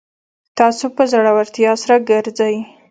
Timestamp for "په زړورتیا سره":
0.95-1.95